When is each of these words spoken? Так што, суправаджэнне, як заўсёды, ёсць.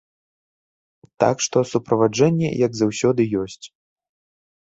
Так 1.23 1.37
што, 1.47 1.57
суправаджэнне, 1.73 2.49
як 2.65 2.71
заўсёды, 2.79 3.21
ёсць. 3.43 3.65